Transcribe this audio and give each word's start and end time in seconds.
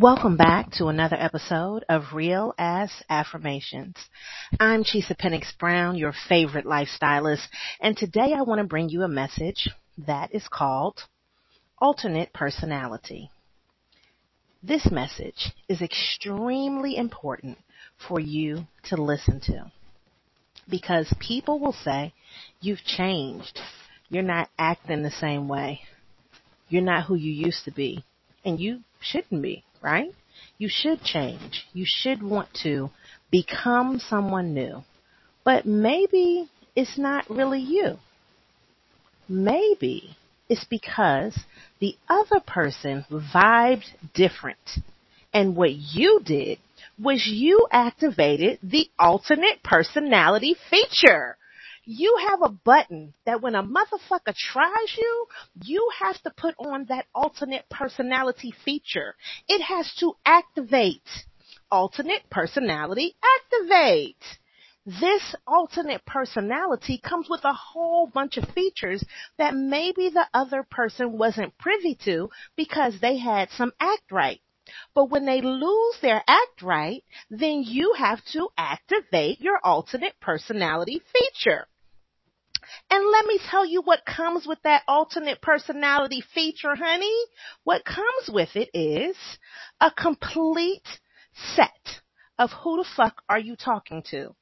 Welcome 0.00 0.36
back 0.36 0.70
to 0.74 0.86
another 0.86 1.16
episode 1.18 1.84
of 1.88 2.12
Real 2.14 2.54
Ass 2.56 3.02
Affirmations. 3.10 3.96
I'm 4.60 4.84
Chisa 4.84 5.16
Pennix 5.18 5.46
Brown, 5.58 5.96
your 5.96 6.14
favorite 6.28 6.66
lifestylist, 6.66 7.48
and 7.80 7.96
today 7.96 8.32
I 8.32 8.42
want 8.42 8.60
to 8.60 8.64
bring 8.68 8.90
you 8.90 9.02
a 9.02 9.08
message 9.08 9.68
that 10.06 10.32
is 10.32 10.46
called 10.48 11.00
Alternate 11.80 12.32
Personality. 12.32 13.28
This 14.62 14.88
message 14.88 15.52
is 15.68 15.82
extremely 15.82 16.96
important 16.96 17.58
for 18.06 18.20
you 18.20 18.68
to 18.84 19.02
listen 19.02 19.40
to 19.46 19.72
because 20.70 21.12
people 21.18 21.58
will 21.58 21.74
say, 21.84 22.14
You've 22.60 22.84
changed. 22.84 23.58
You're 24.10 24.22
not 24.22 24.48
acting 24.56 25.02
the 25.02 25.10
same 25.10 25.48
way. 25.48 25.80
You're 26.68 26.82
not 26.82 27.06
who 27.06 27.16
you 27.16 27.32
used 27.32 27.64
to 27.64 27.72
be. 27.72 28.04
And 28.44 28.60
you 28.60 28.84
shouldn't 29.00 29.42
be 29.42 29.64
right? 29.82 30.12
You 30.58 30.68
should 30.70 31.02
change. 31.02 31.66
You 31.72 31.84
should 31.86 32.22
want 32.22 32.48
to 32.62 32.90
become 33.30 34.00
someone 34.00 34.54
new. 34.54 34.82
But 35.44 35.66
maybe 35.66 36.50
it's 36.76 36.98
not 36.98 37.30
really 37.30 37.60
you. 37.60 37.96
Maybe 39.28 40.16
it's 40.48 40.64
because 40.64 41.38
the 41.80 41.96
other 42.08 42.40
person 42.46 43.04
vibed 43.10 43.86
different. 44.14 44.58
And 45.32 45.56
what 45.56 45.72
you 45.72 46.20
did 46.24 46.58
was 46.98 47.26
you 47.26 47.66
activated 47.70 48.58
the 48.62 48.88
alternate 48.98 49.62
personality 49.62 50.56
feature 50.70 51.37
you 51.90 52.18
have 52.28 52.42
a 52.42 52.50
button 52.50 53.14
that 53.24 53.40
when 53.40 53.54
a 53.54 53.62
motherfucker 53.62 54.34
tries 54.34 54.94
you, 54.98 55.26
you 55.64 55.88
have 56.00 56.20
to 56.20 56.30
put 56.36 56.54
on 56.58 56.84
that 56.90 57.06
alternate 57.14 57.64
personality 57.70 58.52
feature. 58.62 59.16
It 59.48 59.62
has 59.62 59.90
to 60.00 60.12
activate. 60.26 61.08
Alternate 61.70 62.28
personality 62.30 63.16
activate. 63.24 64.22
This 64.84 65.34
alternate 65.46 66.04
personality 66.04 66.98
comes 67.02 67.26
with 67.30 67.44
a 67.44 67.54
whole 67.54 68.06
bunch 68.06 68.36
of 68.36 68.50
features 68.50 69.02
that 69.38 69.54
maybe 69.54 70.10
the 70.10 70.26
other 70.34 70.66
person 70.70 71.16
wasn't 71.16 71.56
privy 71.56 71.96
to 72.04 72.28
because 72.54 73.00
they 73.00 73.16
had 73.16 73.48
some 73.52 73.72
act 73.80 74.12
right. 74.12 74.42
But 74.94 75.08
when 75.08 75.24
they 75.24 75.40
lose 75.40 75.96
their 76.02 76.22
act 76.28 76.60
right, 76.60 77.02
then 77.30 77.62
you 77.66 77.94
have 77.96 78.22
to 78.32 78.50
activate 78.58 79.40
your 79.40 79.58
alternate 79.64 80.20
personality 80.20 81.00
feature. 81.14 81.66
And 82.90 83.04
let 83.12 83.26
me 83.26 83.38
tell 83.50 83.66
you 83.66 83.82
what 83.82 84.06
comes 84.06 84.46
with 84.46 84.58
that 84.64 84.82
alternate 84.88 85.42
personality 85.42 86.22
feature, 86.32 86.74
honey. 86.74 87.14
What 87.64 87.84
comes 87.84 88.30
with 88.30 88.50
it 88.54 88.70
is 88.72 89.16
a 89.80 89.90
complete 89.90 90.86
set 91.54 92.00
of 92.38 92.50
who 92.50 92.78
the 92.78 92.88
fuck 92.96 93.22
are 93.28 93.38
you 93.38 93.56
talking 93.56 94.02
to? 94.10 94.34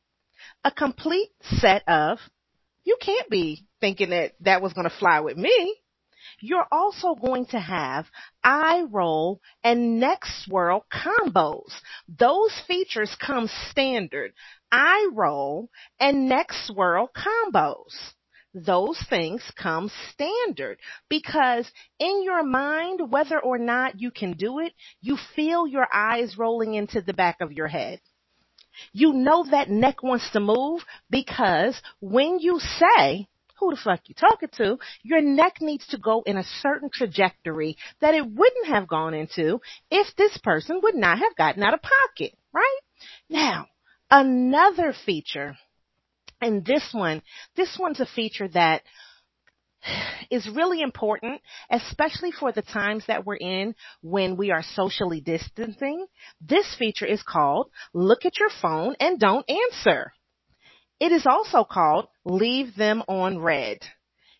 A 0.63 0.71
complete 0.71 1.31
set 1.59 1.83
of, 1.89 2.19
you 2.85 2.97
can't 3.01 3.29
be 3.29 3.67
thinking 3.81 4.11
that 4.11 4.35
that 4.41 4.63
was 4.63 4.73
going 4.75 4.89
to 4.89 4.97
fly 4.97 5.21
with 5.21 5.37
me. 5.37 5.77
You're 6.41 6.67
also 6.71 7.15
going 7.15 7.47
to 7.47 7.59
have 7.59 8.07
eye 8.45 8.85
roll 8.89 9.41
and 9.65 9.99
neck 9.99 10.25
swirl 10.25 10.85
combos. 10.93 11.73
Those 12.07 12.53
features 12.67 13.17
come 13.25 13.49
standard. 13.71 14.33
Eye 14.71 15.09
roll 15.13 15.71
and 15.99 16.29
neck 16.29 16.53
swirl 16.53 17.09
combos 17.09 18.15
those 18.57 18.99
things 19.11 19.43
come 19.61 19.91
standard 20.13 20.79
because 21.11 21.71
in 21.99 22.23
your 22.25 22.43
mind, 22.43 23.01
whether 23.11 23.39
or 23.39 23.59
not 23.59 24.01
you 24.01 24.11
can 24.11 24.33
do 24.33 24.61
it, 24.61 24.73
you 25.03 25.19
feel 25.35 25.67
your 25.67 25.87
eyes 25.93 26.39
rolling 26.39 26.75
into 26.75 27.03
the 27.03 27.13
back 27.13 27.37
of 27.41 27.53
your 27.53 27.69
head. 27.69 28.01
You 28.93 29.13
know 29.13 29.45
that 29.51 29.71
neck 29.71 30.03
wants 30.03 30.31
to 30.33 30.41
move 30.41 30.81
because 31.11 31.81
when 32.01 32.39
you 32.41 32.59
say, 32.61 33.29
who 33.59 33.71
the 33.71 33.77
fuck 33.77 34.01
you 34.07 34.15
talking 34.15 34.51
to, 34.57 34.79
your 35.03 35.21
neck 35.23 35.61
needs 35.61 35.87
to 35.89 35.99
go 35.99 36.23
in 36.27 36.37
a 36.37 36.45
certain 36.61 36.91
trajectory 36.93 37.77
that 38.01 38.15
it 38.15 38.27
wouldn't 38.27 38.67
have 38.69 38.89
gone 38.89 39.15
into 39.15 39.61
if 39.91 40.15
this 40.17 40.37
person 40.39 40.81
would 40.83 40.95
not 40.95 41.19
have 41.19 41.37
gotten 41.37 41.63
out 41.63 41.75
of 41.75 41.81
pocket, 41.83 42.37
right? 42.53 42.79
Now, 43.29 43.67
another 44.11 44.95
feature 45.05 45.57
and 46.41 46.65
this 46.65 46.89
one, 46.93 47.23
this 47.57 47.77
one's 47.79 48.01
a 48.01 48.07
feature 48.07 48.49
that 48.49 48.83
is 50.31 50.49
really 50.49 50.81
important, 50.81 51.41
especially 51.71 52.33
for 52.33 52.53
the 52.53 52.63
times 52.63 53.05
that 53.07 53.25
we're 53.25 53.37
in 53.37 53.75
when 54.03 54.37
we 54.37 54.51
are 54.51 54.63
socially 54.63 55.21
distancing. 55.21 56.07
This 56.41 56.75
feature 56.79 57.07
is 57.07 57.23
called 57.23 57.71
look 57.95 58.25
at 58.25 58.39
your 58.39 58.51
phone 58.61 58.97
and 59.01 59.19
don't 59.19 59.49
answer. 59.49 60.13
It 60.99 61.13
is 61.13 61.27
also 61.27 61.65
called 61.65 62.09
leave 62.25 62.75
them 62.75 63.03
on 63.09 63.39
red. 63.39 63.79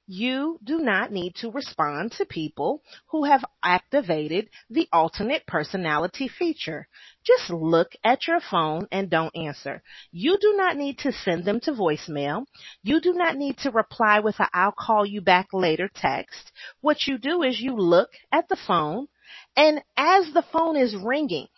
You 0.09 0.61
do 0.63 0.79
not 0.79 1.11
need 1.11 1.35
to 1.37 1.51
respond 1.51 2.13
to 2.13 2.25
people 2.25 2.85
who 3.09 3.25
have 3.25 3.45
activated 3.61 4.49
the 4.71 4.89
alternate 4.93 5.45
personality 5.47 6.29
feature. 6.29 6.87
Just 7.25 7.51
look 7.51 7.89
at 8.05 8.29
your 8.29 8.39
phone 8.39 8.87
and 8.93 9.11
don't 9.11 9.35
answer. 9.37 9.83
You 10.13 10.39
do 10.41 10.55
not 10.57 10.77
need 10.77 10.99
to 10.99 11.11
send 11.11 11.45
them 11.45 11.59
to 11.61 11.73
voicemail. 11.73 12.47
You 12.85 13.01
do 13.01 13.15
not 13.15 13.37
need 13.37 13.59
to 13.59 13.73
reply 13.73 14.21
with 14.21 14.39
a 14.39 14.49
I'll 14.55 14.71
call 14.71 15.05
you 15.05 15.21
back 15.23 15.49
later 15.53 15.91
text. 15.93 16.53
What 16.81 17.09
you 17.09 17.19
do 17.19 17.43
is 17.43 17.61
you 17.61 17.75
look 17.75 18.11
at 18.31 18.49
the 18.49 18.57
phone 18.57 19.09
and 19.57 19.83
as 19.97 20.33
the 20.33 20.45
phone 20.53 20.77
is 20.77 20.95
ringing, 20.95 21.49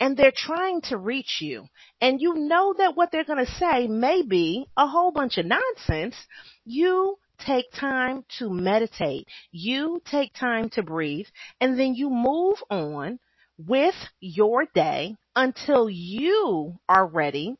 and 0.00 0.16
they're 0.16 0.32
trying 0.34 0.80
to 0.80 0.96
reach 0.96 1.42
you 1.42 1.66
and 2.00 2.20
you 2.20 2.32
know 2.32 2.74
that 2.78 2.96
what 2.96 3.12
they're 3.12 3.24
going 3.24 3.44
to 3.44 3.52
say 3.52 3.86
may 3.86 4.22
be 4.22 4.66
a 4.74 4.86
whole 4.86 5.12
bunch 5.12 5.36
of 5.36 5.44
nonsense, 5.44 6.16
you 6.64 7.18
take 7.46 7.72
time 7.72 8.24
to 8.38 8.50
meditate. 8.50 9.26
You 9.50 10.00
take 10.04 10.32
time 10.34 10.70
to 10.70 10.82
breathe 10.82 11.26
and 11.60 11.78
then 11.78 11.94
you 11.94 12.10
move 12.10 12.62
on 12.70 13.18
with 13.58 13.94
your 14.20 14.66
day 14.74 15.16
until 15.36 15.88
you 15.90 16.78
are 16.88 17.06
ready 17.06 17.56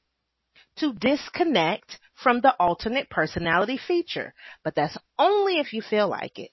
to 0.76 0.92
disconnect 0.94 1.98
from 2.14 2.40
the 2.40 2.54
alternate 2.58 3.10
personality 3.10 3.78
feature. 3.78 4.34
But 4.64 4.74
that's 4.74 4.96
only 5.18 5.58
if 5.58 5.72
you 5.72 5.82
feel 5.82 6.08
like 6.08 6.38
it. 6.38 6.50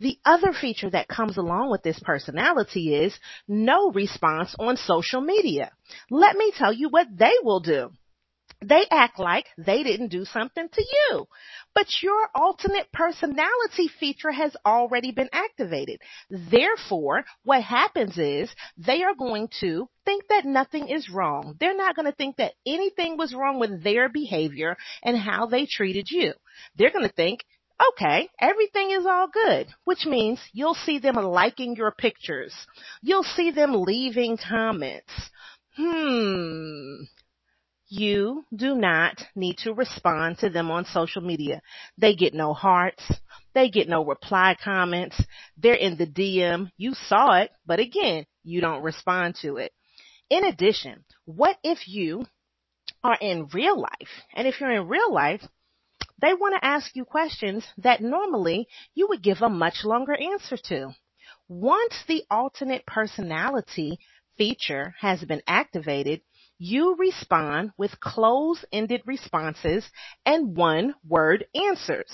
The 0.00 0.18
other 0.24 0.52
feature 0.52 0.90
that 0.90 1.08
comes 1.08 1.36
along 1.36 1.70
with 1.70 1.82
this 1.82 2.00
personality 2.00 2.94
is 2.94 3.16
no 3.46 3.90
response 3.92 4.54
on 4.58 4.76
social 4.76 5.20
media. 5.20 5.70
Let 6.10 6.36
me 6.36 6.52
tell 6.56 6.72
you 6.72 6.88
what 6.88 7.06
they 7.16 7.34
will 7.42 7.60
do. 7.60 7.90
They 8.60 8.86
act 8.90 9.20
like 9.20 9.46
they 9.56 9.84
didn't 9.84 10.08
do 10.08 10.24
something 10.24 10.68
to 10.68 10.82
you. 10.82 11.28
But 11.74 12.02
your 12.02 12.28
alternate 12.34 12.90
personality 12.92 13.88
feature 14.00 14.32
has 14.32 14.56
already 14.66 15.12
been 15.12 15.28
activated. 15.32 16.00
Therefore, 16.28 17.24
what 17.44 17.62
happens 17.62 18.18
is 18.18 18.50
they 18.76 19.04
are 19.04 19.14
going 19.14 19.48
to 19.60 19.88
think 20.04 20.26
that 20.28 20.44
nothing 20.44 20.88
is 20.88 21.08
wrong. 21.08 21.56
They're 21.60 21.76
not 21.76 21.94
going 21.94 22.06
to 22.06 22.16
think 22.16 22.36
that 22.36 22.54
anything 22.66 23.16
was 23.16 23.34
wrong 23.34 23.60
with 23.60 23.84
their 23.84 24.08
behavior 24.08 24.76
and 25.04 25.16
how 25.16 25.46
they 25.46 25.66
treated 25.66 26.10
you. 26.10 26.34
They're 26.76 26.92
going 26.92 27.08
to 27.08 27.14
think 27.14 27.44
okay, 27.92 28.28
everything 28.40 28.90
is 28.90 29.06
all 29.06 29.28
good, 29.28 29.68
which 29.84 30.04
means 30.04 30.40
you'll 30.52 30.74
see 30.74 30.98
them 30.98 31.14
liking 31.14 31.76
your 31.76 31.92
pictures. 31.92 32.52
You'll 33.02 33.22
see 33.22 33.50
them 33.50 33.72
leaving 33.72 34.36
comments. 34.36 35.12
Hmm, 35.76 37.04
you 37.88 38.44
do 38.54 38.74
not 38.74 39.22
need 39.34 39.56
to 39.58 39.72
respond 39.72 40.38
to 40.38 40.50
them 40.50 40.70
on 40.70 40.84
social 40.84 41.22
media. 41.22 41.62
They 41.96 42.14
get 42.14 42.34
no 42.34 42.52
hearts. 42.52 43.02
They 43.54 43.70
get 43.70 43.88
no 43.88 44.04
reply 44.04 44.56
comments. 44.62 45.20
They're 45.56 45.74
in 45.74 45.96
the 45.96 46.06
DM. 46.06 46.70
You 46.76 46.94
saw 46.94 47.38
it, 47.40 47.50
but 47.66 47.80
again, 47.80 48.26
you 48.44 48.60
don't 48.60 48.82
respond 48.82 49.36
to 49.42 49.56
it. 49.56 49.72
In 50.30 50.44
addition, 50.44 51.04
what 51.24 51.56
if 51.64 51.88
you 51.88 52.26
are 53.02 53.18
in 53.20 53.48
real 53.52 53.80
life? 53.80 54.22
And 54.34 54.46
if 54.46 54.60
you're 54.60 54.70
in 54.70 54.88
real 54.88 55.12
life, 55.12 55.42
they 56.20 56.34
want 56.34 56.54
to 56.54 56.66
ask 56.66 56.94
you 56.94 57.04
questions 57.04 57.64
that 57.78 58.02
normally 58.02 58.68
you 58.94 59.08
would 59.08 59.22
give 59.22 59.40
a 59.40 59.48
much 59.48 59.84
longer 59.84 60.14
answer 60.14 60.56
to. 60.64 60.94
Once 61.48 61.94
the 62.06 62.24
alternate 62.30 62.84
personality 62.86 63.98
feature 64.36 64.94
has 65.00 65.22
been 65.24 65.42
activated, 65.46 66.20
you 66.58 66.96
respond 66.96 67.72
with 67.76 68.00
close-ended 68.00 69.02
responses 69.06 69.84
and 70.26 70.56
one-word 70.56 71.46
answers. 71.54 72.10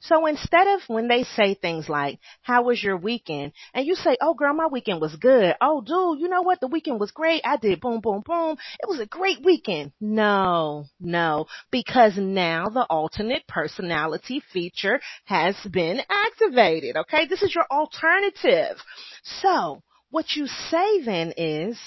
So 0.00 0.26
instead 0.26 0.66
of 0.66 0.80
when 0.88 1.06
they 1.06 1.22
say 1.22 1.54
things 1.54 1.88
like, 1.88 2.18
how 2.42 2.64
was 2.64 2.82
your 2.82 2.96
weekend? 2.96 3.52
And 3.72 3.86
you 3.86 3.94
say, 3.94 4.16
oh 4.20 4.34
girl, 4.34 4.52
my 4.52 4.66
weekend 4.66 5.00
was 5.00 5.14
good. 5.14 5.54
Oh 5.60 5.80
dude, 5.80 6.20
you 6.20 6.28
know 6.28 6.42
what? 6.42 6.58
The 6.58 6.66
weekend 6.66 6.98
was 6.98 7.12
great. 7.12 7.42
I 7.44 7.56
did 7.56 7.80
boom, 7.80 8.00
boom, 8.00 8.22
boom. 8.26 8.56
It 8.80 8.88
was 8.88 8.98
a 8.98 9.06
great 9.06 9.44
weekend. 9.44 9.92
No, 10.00 10.86
no, 10.98 11.46
because 11.70 12.16
now 12.16 12.68
the 12.68 12.82
alternate 12.82 13.46
personality 13.46 14.42
feature 14.52 15.00
has 15.24 15.54
been 15.70 16.00
activated. 16.10 16.96
Okay. 16.96 17.26
This 17.26 17.42
is 17.42 17.54
your 17.54 17.66
alternative. 17.70 18.78
So 19.22 19.84
what 20.10 20.34
you 20.34 20.48
say 20.48 21.02
then 21.04 21.32
is, 21.36 21.78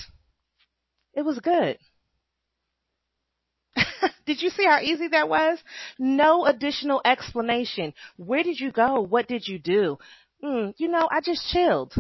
it 1.14 1.24
was 1.24 1.40
good. 1.40 1.78
did 4.26 4.42
you 4.42 4.50
see 4.50 4.66
how 4.66 4.80
easy 4.80 5.08
that 5.10 5.30
was? 5.30 5.60
No 5.98 6.46
additional 6.46 7.02
explanation. 7.06 7.94
Where 8.18 8.44
did 8.44 8.60
you 8.60 8.72
go? 8.72 9.02
What 9.02 9.28
did 9.28 9.48
you 9.48 9.60
do? 9.60 9.98
Mm, 10.44 10.74
you 10.78 10.88
know, 10.88 11.08
I 11.12 11.22
just 11.22 11.48
chilled. 11.50 11.94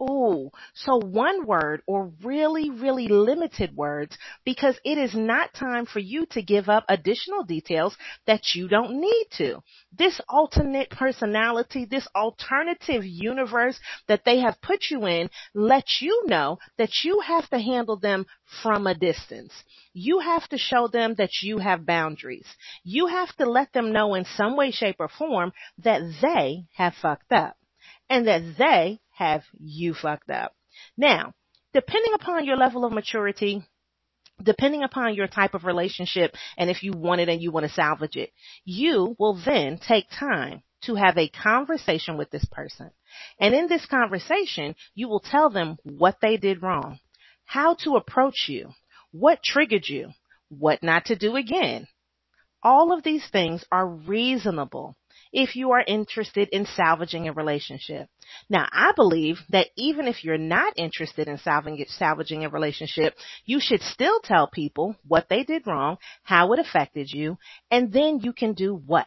Ooh, 0.00 0.52
so 0.74 0.96
one 0.98 1.44
word 1.44 1.82
or 1.86 2.12
really, 2.22 2.70
really 2.70 3.08
limited 3.08 3.76
words 3.76 4.16
because 4.44 4.78
it 4.84 4.96
is 4.96 5.14
not 5.14 5.54
time 5.54 5.86
for 5.86 5.98
you 5.98 6.24
to 6.26 6.42
give 6.42 6.68
up 6.68 6.84
additional 6.88 7.42
details 7.42 7.96
that 8.24 8.54
you 8.54 8.68
don't 8.68 9.00
need 9.00 9.26
to. 9.38 9.60
This 9.92 10.20
alternate 10.28 10.90
personality, 10.90 11.84
this 11.84 12.06
alternative 12.14 13.04
universe 13.04 13.80
that 14.06 14.24
they 14.24 14.38
have 14.38 14.62
put 14.62 14.84
you 14.88 15.04
in 15.06 15.30
lets 15.52 16.00
you 16.00 16.26
know 16.26 16.58
that 16.76 17.02
you 17.02 17.20
have 17.20 17.48
to 17.50 17.58
handle 17.58 17.96
them 17.96 18.24
from 18.62 18.86
a 18.86 18.94
distance. 18.94 19.52
You 19.94 20.20
have 20.20 20.48
to 20.50 20.58
show 20.58 20.86
them 20.86 21.14
that 21.16 21.42
you 21.42 21.58
have 21.58 21.84
boundaries. 21.84 22.46
You 22.84 23.08
have 23.08 23.34
to 23.36 23.46
let 23.46 23.72
them 23.72 23.92
know 23.92 24.14
in 24.14 24.24
some 24.36 24.56
way, 24.56 24.70
shape, 24.70 24.96
or 25.00 25.08
form 25.08 25.52
that 25.78 26.02
they 26.22 26.66
have 26.74 26.94
fucked 26.94 27.32
up 27.32 27.56
and 28.08 28.26
that 28.26 28.56
they 28.56 29.00
have 29.18 29.42
you 29.58 29.94
fucked 29.94 30.30
up. 30.30 30.52
Now, 30.96 31.32
depending 31.74 32.14
upon 32.14 32.44
your 32.44 32.56
level 32.56 32.84
of 32.84 32.92
maturity, 32.92 33.64
depending 34.40 34.84
upon 34.84 35.14
your 35.14 35.26
type 35.26 35.54
of 35.54 35.64
relationship 35.64 36.34
and 36.56 36.70
if 36.70 36.84
you 36.84 36.92
want 36.92 37.20
it 37.20 37.28
and 37.28 37.42
you 37.42 37.50
want 37.50 37.66
to 37.66 37.72
salvage 37.72 38.14
it, 38.14 38.30
you 38.64 39.16
will 39.18 39.40
then 39.44 39.78
take 39.78 40.06
time 40.10 40.62
to 40.82 40.94
have 40.94 41.18
a 41.18 41.28
conversation 41.28 42.16
with 42.16 42.30
this 42.30 42.44
person. 42.52 42.90
And 43.40 43.54
in 43.54 43.66
this 43.66 43.84
conversation, 43.86 44.76
you 44.94 45.08
will 45.08 45.20
tell 45.20 45.50
them 45.50 45.76
what 45.82 46.18
they 46.22 46.36
did 46.36 46.62
wrong, 46.62 47.00
how 47.44 47.74
to 47.82 47.96
approach 47.96 48.46
you, 48.46 48.70
what 49.10 49.42
triggered 49.42 49.88
you, 49.88 50.10
what 50.48 50.84
not 50.84 51.06
to 51.06 51.16
do 51.16 51.34
again. 51.34 51.88
All 52.62 52.92
of 52.92 53.02
these 53.02 53.26
things 53.30 53.64
are 53.70 53.86
reasonable 53.86 54.96
if 55.32 55.56
you 55.56 55.72
are 55.72 55.84
interested 55.86 56.48
in 56.50 56.66
salvaging 56.66 57.28
a 57.28 57.32
relationship. 57.32 58.08
Now, 58.48 58.68
I 58.72 58.92
believe 58.96 59.38
that 59.50 59.68
even 59.76 60.08
if 60.08 60.24
you're 60.24 60.38
not 60.38 60.74
interested 60.76 61.28
in 61.28 61.38
salvaging 61.38 62.44
a 62.44 62.48
relationship, 62.48 63.14
you 63.44 63.60
should 63.60 63.82
still 63.82 64.20
tell 64.20 64.48
people 64.48 64.96
what 65.06 65.28
they 65.28 65.44
did 65.44 65.66
wrong, 65.66 65.98
how 66.22 66.52
it 66.52 66.58
affected 66.58 67.12
you, 67.12 67.38
and 67.70 67.92
then 67.92 68.20
you 68.22 68.32
can 68.32 68.54
do 68.54 68.74
what? 68.74 69.06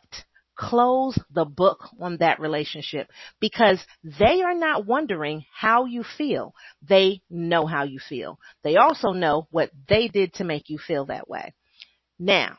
Close 0.56 1.18
the 1.32 1.46
book 1.46 1.80
on 2.00 2.18
that 2.18 2.40
relationship 2.40 3.10
because 3.40 3.84
they 4.04 4.42
are 4.42 4.54
not 4.54 4.86
wondering 4.86 5.44
how 5.52 5.86
you 5.86 6.04
feel. 6.04 6.54
They 6.88 7.22
know 7.30 7.66
how 7.66 7.84
you 7.84 8.00
feel. 8.00 8.38
They 8.64 8.76
also 8.76 9.12
know 9.12 9.48
what 9.50 9.72
they 9.88 10.08
did 10.08 10.36
to 10.36 10.44
make 10.44 10.70
you 10.70 10.78
feel 10.78 11.06
that 11.06 11.28
way. 11.28 11.54
Now, 12.20 12.58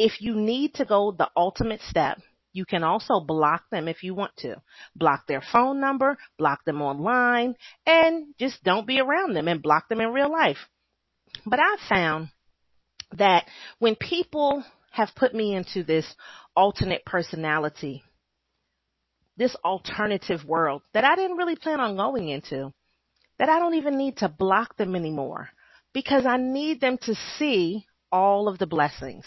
if 0.00 0.22
you 0.22 0.34
need 0.34 0.72
to 0.76 0.86
go 0.86 1.12
the 1.12 1.28
ultimate 1.36 1.82
step, 1.82 2.18
you 2.54 2.64
can 2.64 2.82
also 2.82 3.20
block 3.20 3.64
them 3.70 3.86
if 3.86 4.02
you 4.02 4.14
want 4.14 4.34
to. 4.38 4.56
Block 4.96 5.26
their 5.28 5.42
phone 5.52 5.78
number, 5.78 6.16
block 6.38 6.64
them 6.64 6.80
online, 6.80 7.54
and 7.84 8.34
just 8.38 8.64
don't 8.64 8.86
be 8.86 8.98
around 8.98 9.34
them 9.34 9.46
and 9.46 9.62
block 9.62 9.90
them 9.90 10.00
in 10.00 10.08
real 10.08 10.32
life. 10.32 10.56
But 11.44 11.60
I 11.60 11.76
found 11.86 12.30
that 13.12 13.44
when 13.78 13.94
people 13.94 14.64
have 14.90 15.10
put 15.14 15.34
me 15.34 15.54
into 15.54 15.84
this 15.84 16.06
alternate 16.56 17.04
personality, 17.04 18.02
this 19.36 19.54
alternative 19.62 20.46
world 20.46 20.80
that 20.94 21.04
I 21.04 21.14
didn't 21.14 21.36
really 21.36 21.56
plan 21.56 21.78
on 21.78 21.96
going 21.96 22.30
into, 22.30 22.72
that 23.38 23.50
I 23.50 23.58
don't 23.58 23.74
even 23.74 23.98
need 23.98 24.16
to 24.18 24.30
block 24.30 24.78
them 24.78 24.96
anymore 24.96 25.50
because 25.92 26.24
I 26.24 26.38
need 26.38 26.80
them 26.80 26.96
to 27.02 27.14
see 27.38 27.84
all 28.12 28.48
of 28.48 28.58
the 28.58 28.66
blessings 28.66 29.24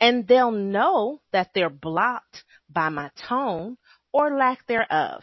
and 0.00 0.26
they'll 0.26 0.50
know 0.50 1.20
that 1.32 1.50
they're 1.54 1.70
blocked 1.70 2.44
by 2.68 2.88
my 2.88 3.10
tone 3.28 3.76
or 4.12 4.36
lack 4.36 4.66
thereof. 4.66 5.22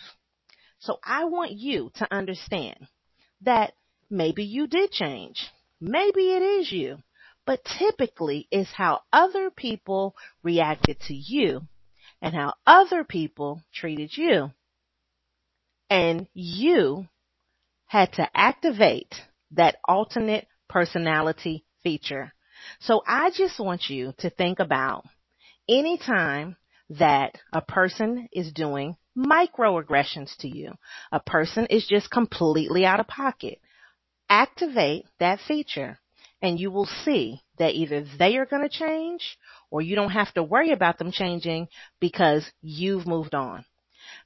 So 0.80 1.00
I 1.04 1.26
want 1.26 1.52
you 1.52 1.92
to 1.96 2.14
understand 2.14 2.88
that 3.42 3.74
maybe 4.10 4.44
you 4.44 4.68
did 4.68 4.92
change. 4.92 5.48
Maybe 5.80 6.34
it 6.34 6.42
is 6.42 6.72
you, 6.72 6.98
but 7.46 7.66
typically 7.80 8.48
it's 8.52 8.72
how 8.72 9.02
other 9.12 9.50
people 9.50 10.16
reacted 10.44 11.00
to 11.08 11.14
you 11.14 11.62
and 12.22 12.36
how 12.36 12.54
other 12.66 13.04
people 13.04 13.62
treated 13.74 14.16
you. 14.16 14.52
And 15.90 16.28
you 16.34 17.08
had 17.88 18.14
to 18.14 18.30
activate 18.34 19.14
that 19.52 19.76
alternate 19.86 20.48
personality 20.70 21.66
feature. 21.84 22.34
So 22.80 23.02
I 23.08 23.32
just 23.32 23.60
want 23.60 23.90
you 23.90 24.14
to 24.20 24.30
think 24.30 24.60
about 24.60 25.06
anytime 25.68 26.58
that 26.90 27.38
a 27.54 27.62
person 27.62 28.28
is 28.32 28.52
doing 28.52 28.96
microaggressions 29.18 30.36
to 30.40 30.48
you. 30.48 30.74
A 31.12 31.20
person 31.20 31.68
is 31.70 31.86
just 31.88 32.12
completely 32.12 32.86
out 32.86 33.00
of 33.00 33.08
pocket. 33.08 33.60
Activate 34.30 35.06
that 35.20 35.40
feature 35.48 36.00
and 36.42 36.60
you 36.60 36.72
will 36.72 36.88
see 37.06 37.42
that 37.58 37.74
either 37.74 38.06
they 38.18 38.38
are 38.38 38.46
going 38.46 38.64
to 38.68 38.70
change 38.70 39.38
or 39.70 39.82
you 39.82 39.96
don't 39.96 40.12
have 40.12 40.34
to 40.34 40.44
worry 40.44 40.72
about 40.72 40.98
them 40.98 41.12
changing 41.12 41.68
because 42.00 42.50
you've 42.62 43.06
moved 43.06 43.36
on. 43.36 43.64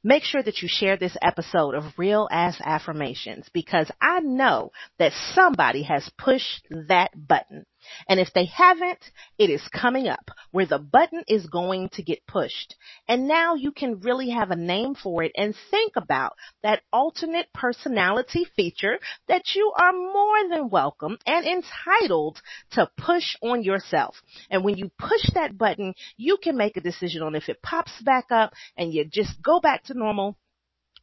Make 0.04 0.24
sure 0.24 0.42
that 0.42 0.62
you 0.62 0.70
share 0.72 0.98
this 0.98 1.18
episode 1.22 1.76
of 1.76 1.98
Real 1.98 2.28
Ass 2.32 2.60
Affirmations 2.64 3.50
because 3.54 3.92
I 4.02 4.20
know 4.20 4.72
that 4.98 5.14
somebody 5.34 5.84
has 5.84 6.10
pushed 6.18 6.68
that 6.70 7.12
button. 7.16 7.66
And 8.08 8.20
if 8.20 8.34
they 8.34 8.46
haven't, 8.46 9.00
it 9.38 9.50
is 9.50 9.62
coming 9.70 10.08
up 10.08 10.32
where 10.52 10.66
the 10.66 10.80
button 10.80 11.24
is 11.28 11.48
going 11.48 11.90
to 11.90 12.04
get 12.04 12.26
pushed. 12.28 12.76
And 13.08 13.28
now 13.28 13.56
you 13.56 13.72
can 13.72 14.00
really 14.00 14.30
have 14.30 14.52
a 14.52 14.56
name 14.56 14.96
for 14.96 15.24
it 15.24 15.32
and 15.36 15.56
think 15.72 15.94
about 15.96 16.34
that 16.64 16.82
alternate 16.92 17.52
personality 17.54 18.46
feature 18.56 19.00
that 19.28 19.44
you 19.56 19.72
are 19.80 19.94
more 19.94 20.50
than 20.50 20.70
welcome 20.70 21.18
and 21.26 21.46
entitled 21.46 22.42
to 22.72 22.90
push 22.98 23.36
on 23.42 23.64
yourself. 23.64 24.16
And 24.50 24.64
when 24.64 24.78
you 24.78 24.92
push 24.98 25.30
that 25.34 25.58
button, 25.58 25.94
you 26.18 26.38
can 26.42 26.58
make 26.58 26.78
a 26.78 26.82
decision 26.82 27.22
on 27.22 27.36
if 27.36 27.50
it 27.50 27.62
pops 27.62 28.02
back 28.02 28.26
up 28.32 28.54
and 28.78 28.94
you 28.94 29.06
just 29.06 29.42
go 29.42 29.60
back 29.60 29.84
to 29.86 29.94
normal 29.94 30.38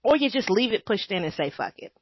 or 0.03 0.17
you 0.17 0.31
just 0.31 0.51
leave 0.51 0.73
it 0.73 0.87
pushed 0.87 1.11
in 1.11 1.25
and 1.25 1.35
say 1.35 1.51
fuck 1.51 1.75
it. 1.77 1.93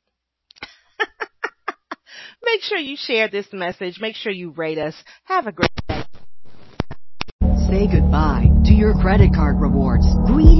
Make 2.45 2.63
sure 2.63 2.79
you 2.79 2.97
share 2.99 3.29
this 3.29 3.47
message. 3.53 3.99
Make 4.01 4.17
sure 4.17 4.33
you 4.33 4.51
rate 4.51 4.79
us. 4.79 4.95
Have 5.25 5.47
a 5.47 5.53
great 5.53 5.71
day. 5.89 6.03
Say 7.69 7.87
goodbye 7.87 8.49
to 8.65 8.73
your 8.75 8.95
credit 8.95 9.31
card 9.35 9.61
rewards. 9.61 10.07
Greedy 10.27 10.60